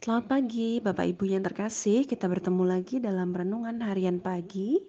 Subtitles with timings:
[0.00, 2.08] Selamat pagi, Bapak Ibu yang terkasih.
[2.08, 4.80] Kita bertemu lagi dalam renungan harian pagi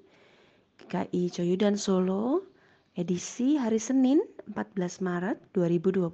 [0.79, 2.47] GKI Coyudan Solo,
[2.95, 6.07] edisi hari Senin 14 Maret 2022.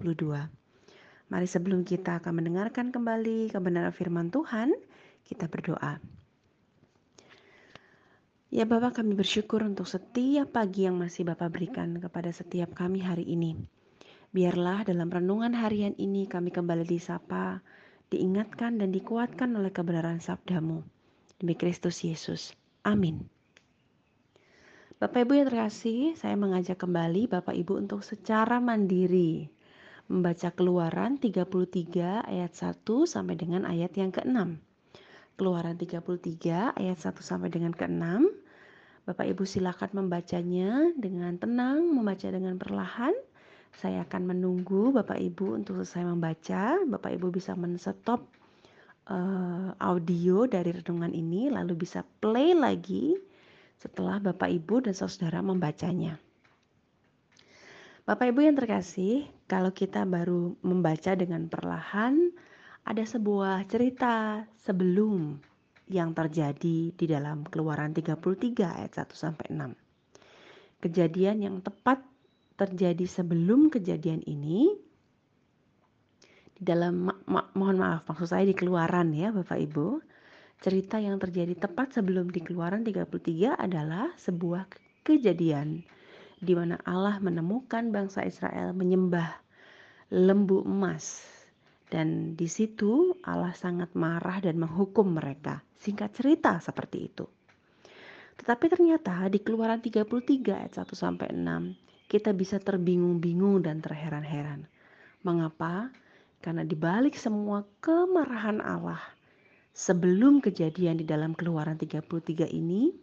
[1.30, 4.74] Mari sebelum kita akan mendengarkan kembali kebenaran firman Tuhan,
[5.30, 6.02] kita berdoa.
[8.50, 13.30] Ya Bapak kami bersyukur untuk setiap pagi yang masih Bapak berikan kepada setiap kami hari
[13.30, 13.62] ini.
[14.34, 17.62] Biarlah dalam renungan harian ini kami kembali disapa,
[18.08, 20.84] diingatkan dan dikuatkan oleh kebenaran sabdamu.
[21.38, 22.56] Demi Kristus Yesus.
[22.88, 23.28] Amin.
[24.98, 29.46] Bapak Ibu yang terkasih, saya mengajak kembali Bapak Ibu untuk secara mandiri
[30.08, 34.58] membaca Keluaran 33 ayat 1 sampai dengan ayat yang ke-6.
[35.38, 38.26] Keluaran 33 ayat 1 sampai dengan ke-6.
[39.06, 43.14] Bapak Ibu silakan membacanya dengan tenang, membaca dengan perlahan
[43.78, 46.82] saya akan menunggu Bapak Ibu untuk selesai membaca.
[46.90, 48.26] Bapak Ibu bisa men-stop
[49.06, 53.14] uh, audio dari renungan ini lalu bisa play lagi
[53.78, 56.18] setelah Bapak Ibu dan saudara membacanya.
[58.08, 62.34] Bapak Ibu yang terkasih, kalau kita baru membaca dengan perlahan,
[62.88, 65.38] ada sebuah cerita sebelum
[65.92, 69.76] yang terjadi di dalam Keluaran 33 ayat 1 sampai 6.
[70.82, 72.00] Kejadian yang tepat
[72.58, 74.74] terjadi sebelum kejadian ini
[76.58, 80.02] di dalam ma mohon maaf maksud saya di keluaran ya Bapak Ibu
[80.58, 84.66] cerita yang terjadi tepat sebelum di keluaran 33 adalah sebuah
[85.06, 85.86] kejadian
[86.42, 89.38] di mana Allah menemukan bangsa Israel menyembah
[90.10, 91.38] lembu emas
[91.88, 95.64] dan di situ Allah sangat marah dan menghukum mereka.
[95.80, 97.26] Singkat cerita seperti itu.
[98.38, 100.04] Tetapi ternyata di Keluaran 33
[100.52, 104.64] ayat 1 sampai 6 kita bisa terbingung-bingung dan terheran-heran.
[105.28, 105.92] Mengapa?
[106.40, 109.02] Karena di balik semua kemarahan Allah
[109.76, 112.96] sebelum kejadian di dalam Keluaran 33 ini,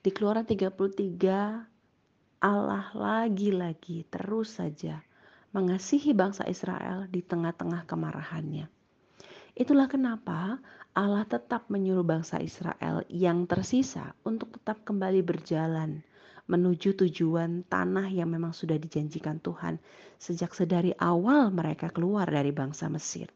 [0.00, 5.02] di Keluaran 33 Allah lagi-lagi terus saja
[5.50, 8.70] mengasihi bangsa Israel di tengah-tengah kemarahannya.
[9.58, 10.62] Itulah kenapa
[10.94, 16.06] Allah tetap menyuruh bangsa Israel yang tersisa untuk tetap kembali berjalan
[16.50, 19.78] menuju tujuan tanah yang memang sudah dijanjikan Tuhan
[20.18, 23.30] sejak sedari awal mereka keluar dari bangsa Mesir.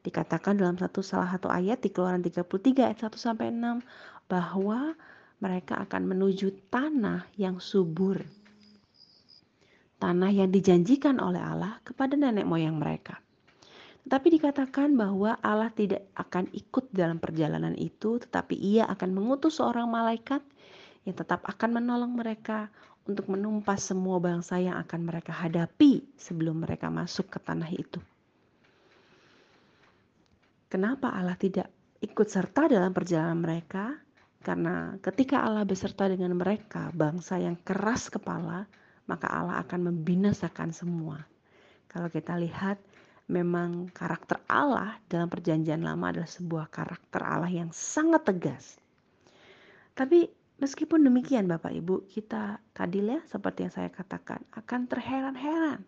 [0.00, 2.46] Dikatakan dalam satu salah satu ayat di Keluaran 33
[2.86, 3.84] ayat 1 sampai 6
[4.30, 4.96] bahwa
[5.42, 8.22] mereka akan menuju tanah yang subur.
[10.00, 13.20] Tanah yang dijanjikan oleh Allah kepada nenek moyang mereka.
[14.08, 19.92] Tetapi dikatakan bahwa Allah tidak akan ikut dalam perjalanan itu, tetapi Ia akan mengutus seorang
[19.92, 20.40] malaikat
[21.04, 22.68] yang tetap akan menolong mereka
[23.08, 28.00] untuk menumpas semua bangsa yang akan mereka hadapi sebelum mereka masuk ke tanah itu.
[30.70, 31.66] Kenapa Allah tidak
[31.98, 33.98] ikut serta dalam perjalanan mereka?
[34.40, 38.64] Karena ketika Allah beserta dengan mereka, bangsa yang keras kepala,
[39.10, 41.20] maka Allah akan membinasakan semua.
[41.90, 42.78] Kalau kita lihat,
[43.26, 48.78] memang karakter Allah dalam Perjanjian Lama adalah sebuah karakter Allah yang sangat tegas.
[49.98, 55.80] Tapi Meskipun demikian Bapak Ibu, kita tadi ya seperti yang saya katakan akan terheran-heran.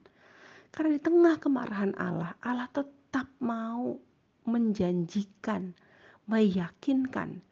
[0.72, 4.00] Karena di tengah kemarahan Allah, Allah tetap mau
[4.48, 5.76] menjanjikan,
[6.24, 7.44] meyakinkan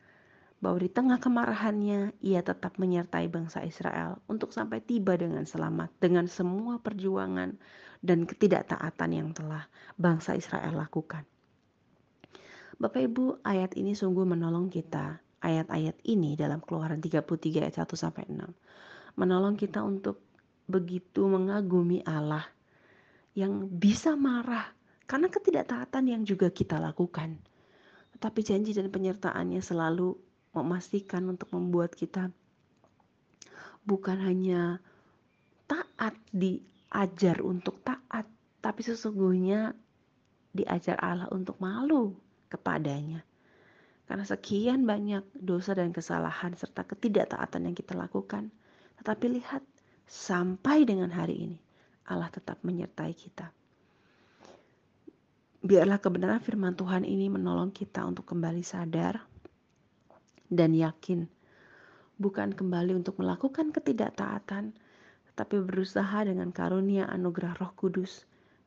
[0.65, 6.25] bahwa di tengah kemarahannya ia tetap menyertai bangsa Israel untuk sampai tiba dengan selamat dengan
[6.25, 7.53] semua perjuangan
[8.01, 9.69] dan ketidaktaatan yang telah
[10.01, 11.29] bangsa Israel lakukan.
[12.81, 18.29] Bapak Ibu, ayat ini sungguh menolong kita ayat-ayat ini dalam Keluaran 33 ayat 1 sampai
[18.29, 20.23] 6 menolong kita untuk
[20.71, 22.47] begitu mengagumi Allah
[23.35, 24.71] yang bisa marah
[25.11, 27.35] karena ketidaktaatan yang juga kita lakukan.
[28.15, 30.15] Tetapi janji dan penyertaannya selalu
[30.55, 32.31] memastikan untuk membuat kita
[33.87, 34.79] bukan hanya
[35.67, 38.27] taat diajar untuk taat,
[38.61, 39.75] tapi sesungguhnya
[40.55, 42.15] diajar Allah untuk malu
[42.51, 43.23] kepadanya.
[44.11, 48.51] Karena sekian banyak dosa dan kesalahan serta ketidaktaatan yang kita lakukan.
[48.99, 49.63] Tetapi lihat,
[50.11, 51.59] sampai dengan hari ini
[52.11, 53.55] Allah tetap menyertai kita.
[55.63, 59.23] Biarlah kebenaran firman Tuhan ini menolong kita untuk kembali sadar
[60.51, 61.31] dan yakin
[62.19, 64.75] bukan kembali untuk melakukan ketidaktaatan,
[65.31, 68.27] tetapi berusaha dengan karunia anugerah Roh Kudus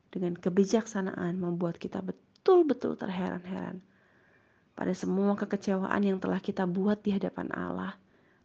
[0.09, 3.83] dengan kebijaksanaan membuat kita betul-betul terheran-heran
[4.73, 7.93] pada semua kekecewaan yang telah kita buat di hadapan Allah,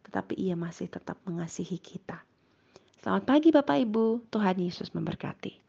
[0.09, 2.21] tetapi Ia masih tetap mengasihi kita.
[3.05, 4.29] Selamat pagi, Bapak Ibu.
[4.33, 5.68] Tuhan Yesus memberkati.